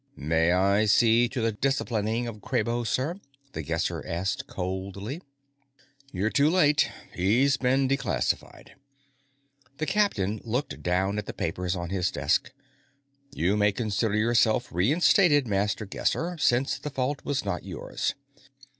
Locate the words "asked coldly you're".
4.07-6.31